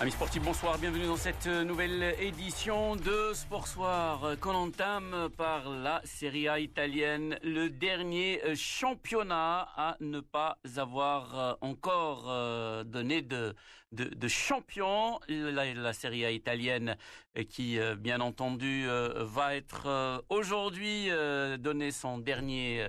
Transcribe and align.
Amis 0.00 0.10
sportifs, 0.12 0.42
bonsoir, 0.42 0.78
bienvenue 0.78 1.06
dans 1.06 1.16
cette 1.16 1.46
nouvelle 1.46 2.16
édition 2.18 2.96
de 2.96 3.32
Sport 3.34 3.68
Soir 3.68 4.36
qu'on 4.40 4.54
entame 4.54 5.28
par 5.36 5.68
la 5.68 6.00
Serie 6.04 6.48
A 6.48 6.58
italienne, 6.58 7.38
le 7.42 7.68
dernier 7.68 8.40
championnat 8.56 9.68
à 9.76 9.96
ne 10.00 10.20
pas 10.20 10.58
avoir 10.76 11.58
encore 11.60 12.84
donné 12.84 13.22
de, 13.22 13.54
de, 13.92 14.28
champion. 14.28 15.20
La, 15.28 15.92
Serie 15.92 16.24
A 16.24 16.30
italienne 16.30 16.96
qui, 17.48 17.78
bien 17.98 18.20
entendu, 18.20 18.86
va 18.86 19.54
être 19.56 20.24
aujourd'hui 20.28 21.08
donné 21.58 21.90
son 21.90 22.18
dernier, 22.18 22.86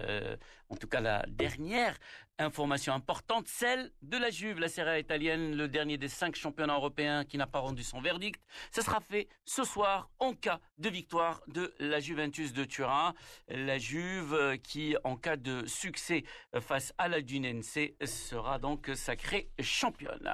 en 0.69 0.75
tout 0.75 0.87
cas 0.87 1.01
la 1.01 1.25
dernière 1.27 1.97
Information 2.39 2.93
importante, 2.93 3.47
celle 3.47 3.91
de 4.01 4.17
la 4.17 4.31
Juve, 4.31 4.59
la 4.59 4.67
Serie 4.67 4.89
A 4.89 4.97
italienne, 4.97 5.55
le 5.55 5.67
dernier 5.67 5.99
des 5.99 6.07
cinq 6.07 6.35
championnats 6.35 6.73
européens 6.73 7.25
qui 7.25 7.37
n'a 7.37 7.45
pas 7.45 7.59
rendu 7.59 7.83
son 7.83 8.01
verdict. 8.01 8.41
Ce 8.71 8.81
sera 8.81 9.01
fait 9.01 9.27
ce 9.45 9.63
soir 9.63 10.09
en 10.17 10.33
cas 10.33 10.59
de 10.79 10.89
victoire 10.89 11.43
de 11.45 11.71
la 11.77 11.99
Juventus 11.99 12.51
de 12.51 12.63
Turin. 12.63 13.13
La 13.49 13.77
Juve 13.77 14.33
euh, 14.33 14.57
qui, 14.57 14.95
en 15.03 15.15
cas 15.15 15.35
de 15.35 15.63
succès 15.67 16.23
face 16.59 16.91
à 16.97 17.07
la 17.07 17.21
Dunense, 17.21 17.77
sera 18.03 18.57
donc 18.57 18.89
sacrée 18.95 19.51
championne. 19.61 20.27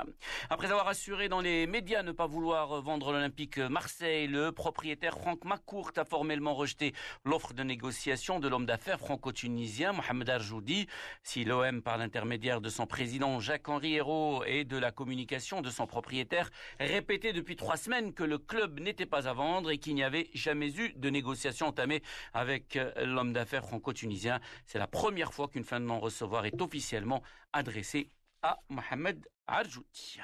Après 0.49 0.71
avoir 0.71 0.88
assuré 0.88 1.27
dans 1.27 1.41
les 1.41 1.67
médias 1.67 2.02
ne 2.02 2.13
pas 2.13 2.27
vouloir 2.27 2.81
vendre 2.81 3.11
l'Olympique 3.11 3.57
Marseille, 3.57 3.98
le 4.02 4.52
propriétaire 4.52 5.17
Franck 5.17 5.44
McCourt 5.45 5.91
a 5.98 6.05
formellement 6.05 6.53
rejeté 6.53 6.94
l'offre 7.26 7.53
de 7.53 7.63
négociation 7.63 8.39
de 8.39 8.48
l'homme 8.48 8.66
d'affaires 8.66 8.99
franco-tunisien 8.99 9.91
Mohamed 9.91 10.30
Arjoudi. 10.30 10.88
Si 11.23 11.44
l'OM 11.44 11.81
par 11.81 11.98
l'intermédiaire 11.98 12.61
de 12.61 12.69
son 12.69 12.88
président 12.88 13.39
Jacques-Henri 13.39 13.95
Hérault 13.95 14.44
et 14.45 14.64
de 14.64 14.78
la 14.78 14.91
communication 14.91 15.61
de 15.61 15.69
son 15.69 15.88
propriétaire, 15.88 16.50
répétait 16.80 17.33
depuis 17.33 17.56
trois 17.56 17.78
semaines 17.78 18.14
que 18.14 18.23
le 18.23 18.38
club 18.38 18.80
n'était 18.80 19.06
pas 19.06 19.28
à 19.28 19.33
vendre 19.33 19.72
et 19.72 19.78
qu'il 19.78 19.95
n'y 19.95 20.03
avait 20.03 20.30
jamais 20.34 20.73
eu 20.75 20.94
de 20.94 21.09
négociation 21.09 21.67
entamée 21.67 22.02
avec 22.34 22.75
euh, 22.75 22.91
l'homme 23.06 23.34
d'affaires 23.34 23.66
franco-tunisien. 23.66 24.39
C'est 24.66 24.80
la 24.80 24.88
première 24.88 25.34
fois 25.34 25.47
qu'une 25.47 25.63
fin 25.63 25.80
de 25.80 25.86
non-recevoir 25.86 26.45
est 26.45 26.61
officiellement 26.61 27.22
adressée 27.53 28.09
à 28.41 28.59
Mohamed 28.69 29.28
Arjouti. 29.47 30.19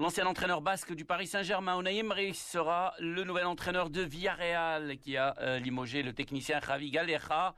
L'ancien 0.00 0.26
entraîneur 0.26 0.60
basque 0.60 0.94
du 0.94 1.04
Paris 1.04 1.26
Saint-Germain, 1.26 1.80
Unai 1.80 1.96
Emery, 1.98 2.32
sera 2.32 2.94
le 3.00 3.24
nouvel 3.24 3.46
entraîneur 3.46 3.90
de 3.90 4.00
Villarreal 4.00 4.96
qui 4.98 5.16
a 5.16 5.34
euh, 5.40 5.58
limogé 5.58 6.04
le 6.04 6.12
technicien 6.12 6.60
Javi 6.60 6.92
Galeja. 6.92 7.56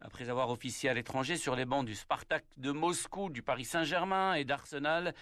Après 0.00 0.30
avoir 0.30 0.48
officié 0.48 0.88
à 0.88 0.94
l'étranger 0.94 1.36
sur 1.36 1.54
les 1.54 1.66
bancs 1.66 1.84
du 1.84 1.94
Spartak 1.94 2.46
de 2.56 2.72
Moscou, 2.72 3.28
du 3.28 3.42
Paris 3.42 3.66
Saint-Germain 3.66 4.32
et 4.32 4.46
d'Arsenal, 4.46 5.12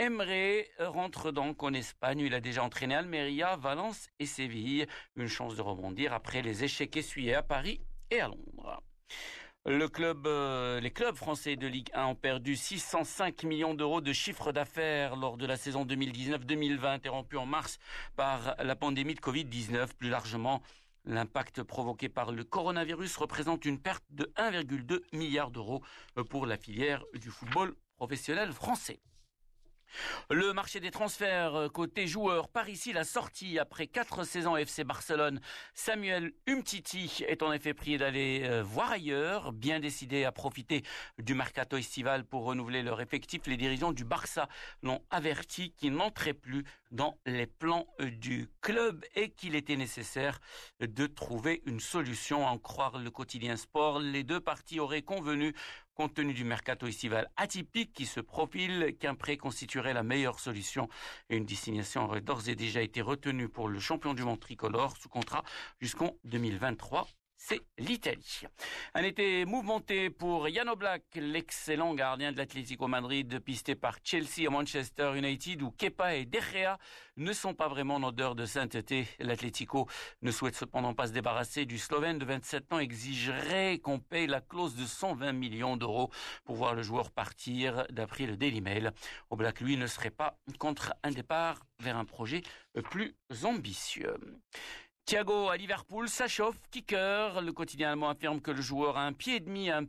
Emre 0.00 0.64
rentre 0.80 1.30
donc 1.30 1.62
en 1.62 1.72
Espagne. 1.72 2.18
Il 2.18 2.34
a 2.34 2.40
déjà 2.40 2.64
entraîné 2.64 2.96
Almeria, 2.96 3.54
Valence 3.54 4.08
et 4.18 4.26
Séville. 4.26 4.88
Une 5.14 5.28
chance 5.28 5.54
de 5.54 5.62
rebondir 5.62 6.12
après 6.12 6.42
les 6.42 6.64
échecs 6.64 6.96
essuyés 6.96 7.36
à 7.36 7.44
Paris 7.44 7.80
et 8.10 8.20
à 8.20 8.26
Londres. 8.26 8.82
Le 9.68 9.88
club, 9.88 10.28
euh, 10.28 10.78
les 10.78 10.92
clubs 10.92 11.16
français 11.16 11.56
de 11.56 11.66
Ligue 11.66 11.90
1 11.92 12.04
ont 12.06 12.14
perdu 12.14 12.54
605 12.54 13.42
millions 13.42 13.74
d'euros 13.74 14.00
de 14.00 14.12
chiffre 14.12 14.52
d'affaires 14.52 15.16
lors 15.16 15.36
de 15.36 15.44
la 15.44 15.56
saison 15.56 15.84
2019-2020 15.84 16.86
interrompue 16.86 17.36
en 17.36 17.46
mars 17.46 17.80
par 18.14 18.54
la 18.62 18.76
pandémie 18.76 19.14
de 19.14 19.20
Covid-19. 19.20 19.88
Plus 19.98 20.08
largement, 20.08 20.62
L'impact 21.08 21.62
provoqué 21.62 22.08
par 22.08 22.32
le 22.32 22.42
coronavirus 22.42 23.16
représente 23.16 23.64
une 23.64 23.78
perte 23.78 24.02
de 24.10 24.24
1,2 24.36 25.02
milliard 25.12 25.52
d'euros 25.52 25.80
pour 26.30 26.46
la 26.46 26.56
filière 26.56 27.04
du 27.14 27.30
football 27.30 27.76
professionnel 27.96 28.52
français. 28.52 28.98
Le 30.30 30.52
marché 30.52 30.80
des 30.80 30.90
transferts 30.90 31.54
euh, 31.54 31.68
côté 31.68 32.06
joueurs 32.06 32.48
par 32.48 32.68
ici 32.68 32.92
la 32.92 33.04
sortie 33.04 33.58
après 33.58 33.86
quatre 33.86 34.24
saisons 34.24 34.56
FC 34.56 34.84
Barcelone. 34.84 35.40
Samuel 35.74 36.32
Umtiti 36.48 37.24
est 37.28 37.42
en 37.42 37.52
effet 37.52 37.74
prié 37.74 37.98
d'aller 37.98 38.42
euh, 38.44 38.62
voir 38.62 38.90
ailleurs, 38.90 39.52
bien 39.52 39.80
décidé 39.80 40.24
à 40.24 40.32
profiter 40.32 40.82
du 41.18 41.34
mercato 41.34 41.76
estival 41.76 42.24
pour 42.24 42.44
renouveler 42.44 42.82
leur 42.82 43.00
effectif. 43.00 43.46
Les 43.46 43.56
dirigeants 43.56 43.92
du 43.92 44.04
Barça 44.04 44.48
l'ont 44.82 45.02
averti 45.10 45.72
qu'il 45.72 45.92
n'entrait 45.92 46.34
plus 46.34 46.64
dans 46.90 47.18
les 47.26 47.46
plans 47.46 47.86
euh, 48.00 48.10
du 48.10 48.48
club 48.60 49.04
et 49.14 49.30
qu'il 49.30 49.54
était 49.54 49.76
nécessaire 49.76 50.40
de 50.80 51.06
trouver 51.06 51.62
une 51.66 51.80
solution. 51.80 52.46
En 52.46 52.58
croire 52.58 52.98
le 52.98 53.10
quotidien 53.10 53.56
sport, 53.56 54.00
les 54.00 54.24
deux 54.24 54.40
parties 54.40 54.80
auraient 54.80 55.02
convenu 55.02 55.54
compte 55.96 56.14
tenu 56.14 56.34
du 56.34 56.44
mercato 56.44 56.86
estival 56.86 57.30
atypique 57.36 57.92
qui 57.94 58.04
se 58.04 58.20
profile, 58.20 58.94
qu'un 59.00 59.14
prêt 59.14 59.38
constituerait 59.38 59.94
la 59.94 60.02
meilleure 60.02 60.38
solution. 60.38 60.88
Une 61.30 61.46
destination 61.46 62.04
aurait 62.04 62.20
d'ores 62.20 62.48
et 62.48 62.54
déjà 62.54 62.82
été 62.82 63.00
retenue 63.00 63.48
pour 63.48 63.68
le 63.68 63.80
champion 63.80 64.12
du 64.12 64.22
monde 64.22 64.38
tricolore 64.38 64.96
sous 64.98 65.08
contrat 65.08 65.42
jusqu'en 65.80 66.14
2023 66.24 67.08
c'est 67.36 67.60
l'Italie. 67.78 68.42
Un 68.94 69.02
été 69.02 69.44
mouvementé 69.44 70.10
pour 70.10 70.48
Jan 70.48 70.68
Oblak, 70.68 71.04
l'excellent 71.14 71.94
gardien 71.94 72.32
de 72.32 72.38
l'Atlético 72.38 72.88
Madrid, 72.88 73.40
pisté 73.40 73.74
par 73.74 73.98
Chelsea 74.02 74.40
et 74.40 74.48
Manchester 74.48 75.12
United, 75.16 75.62
où 75.62 75.70
Kepa 75.70 76.16
et 76.16 76.24
De 76.24 76.40
Gea 76.40 76.78
ne 77.16 77.32
sont 77.32 77.54
pas 77.54 77.68
vraiment 77.68 77.96
en 77.96 78.02
odeur 78.04 78.34
de 78.34 78.46
sainteté. 78.46 79.06
L'Atlético 79.18 79.88
ne 80.22 80.30
souhaite 80.30 80.56
cependant 80.56 80.94
pas 80.94 81.08
se 81.08 81.12
débarrasser 81.12 81.66
du 81.66 81.78
Slovène 81.78 82.18
de 82.18 82.24
27 82.24 82.72
ans, 82.72 82.78
exigerait 82.78 83.78
qu'on 83.78 84.00
paye 84.00 84.26
la 84.26 84.40
clause 84.40 84.74
de 84.74 84.84
120 84.84 85.32
millions 85.32 85.76
d'euros 85.76 86.10
pour 86.44 86.56
voir 86.56 86.74
le 86.74 86.82
joueur 86.82 87.10
partir, 87.10 87.86
d'après 87.90 88.26
le 88.26 88.36
Daily 88.36 88.60
Mail. 88.60 88.92
Oblak, 89.30 89.60
lui, 89.60 89.76
ne 89.76 89.86
serait 89.86 90.10
pas 90.10 90.38
contre 90.58 90.94
un 91.02 91.10
départ 91.10 91.60
vers 91.80 91.96
un 91.96 92.04
projet 92.04 92.42
plus 92.90 93.14
ambitieux. 93.44 94.16
Thiago 95.06 95.50
à 95.50 95.56
Liverpool, 95.56 96.08
ça 96.08 96.24
kicker. 96.72 97.40
Le 97.40 97.52
quotidien 97.52 97.90
allemand 97.92 98.08
affirme 98.08 98.40
que 98.40 98.50
le 98.50 98.60
joueur 98.60 98.96
a 98.96 99.06
un 99.06 99.12
pied 99.12 99.36
et 99.36 99.40
demi 99.40 99.70
à. 99.70 99.80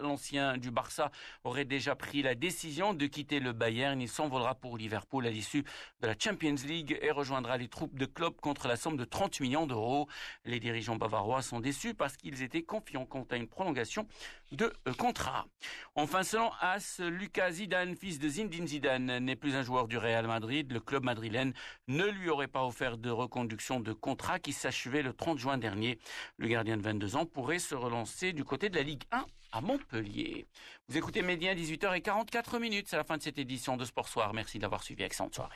L'ancien 0.00 0.56
du 0.56 0.72
Barça 0.72 1.12
aurait 1.44 1.64
déjà 1.64 1.94
pris 1.94 2.20
la 2.20 2.34
décision 2.34 2.92
de 2.92 3.06
quitter 3.06 3.38
le 3.38 3.52
Bayern. 3.52 4.00
Il 4.00 4.08
s'envolera 4.08 4.56
pour 4.56 4.76
Liverpool 4.76 5.24
à 5.24 5.30
l'issue 5.30 5.62
de 6.00 6.08
la 6.08 6.14
Champions 6.18 6.56
League 6.66 6.98
et 7.00 7.12
rejoindra 7.12 7.58
les 7.58 7.68
troupes 7.68 7.96
de 7.96 8.06
club 8.06 8.34
contre 8.40 8.66
la 8.66 8.74
somme 8.74 8.96
de 8.96 9.04
30 9.04 9.38
millions 9.38 9.68
d'euros. 9.68 10.08
Les 10.44 10.58
dirigeants 10.58 10.96
bavarois 10.96 11.42
sont 11.42 11.60
déçus 11.60 11.94
parce 11.94 12.16
qu'ils 12.16 12.42
étaient 12.42 12.64
confiants 12.64 13.06
quant 13.06 13.24
à 13.30 13.36
une 13.36 13.46
prolongation 13.46 14.08
de 14.50 14.72
euh, 14.88 14.92
contrat. 14.94 15.46
Enfin, 15.94 16.24
selon 16.24 16.50
As, 16.60 16.98
Lucas 16.98 17.52
Zidane, 17.52 17.94
fils 17.94 18.18
de 18.18 18.28
Zinedine 18.28 18.66
Zidane, 18.66 19.18
n'est 19.18 19.36
plus 19.36 19.54
un 19.54 19.62
joueur 19.62 19.86
du 19.86 19.96
Real 19.96 20.26
Madrid. 20.26 20.72
Le 20.72 20.80
club 20.80 21.04
madrilène 21.04 21.52
ne 21.86 22.04
lui 22.04 22.30
aurait 22.30 22.48
pas 22.48 22.64
offert 22.64 22.98
de 22.98 23.10
reconduction 23.10 23.78
de 23.78 23.92
contrat 23.92 24.40
qui 24.40 24.55
s'achevait 24.56 25.02
le 25.02 25.12
30 25.12 25.38
juin 25.38 25.58
dernier. 25.58 25.98
Le 26.38 26.48
gardien 26.48 26.76
de 26.76 26.82
22 26.82 27.16
ans 27.16 27.26
pourrait 27.26 27.58
se 27.58 27.74
relancer 27.74 28.32
du 28.32 28.44
côté 28.44 28.68
de 28.68 28.76
la 28.76 28.82
Ligue 28.82 29.04
1 29.12 29.24
à 29.52 29.60
Montpellier. 29.60 30.46
Vous 30.88 30.96
écoutez 30.96 31.22
Média 31.22 31.54
18h44 31.54 32.58
minutes. 32.58 32.88
C'est 32.88 32.96
la 32.96 33.04
fin 33.04 33.16
de 33.16 33.22
cette 33.22 33.38
édition 33.38 33.76
de 33.76 33.84
Sport 33.84 34.08
Soir. 34.08 34.34
Merci 34.34 34.58
d'avoir 34.58 34.82
suivi 34.82 35.02
Excellente 35.02 35.34
soirée. 35.34 35.54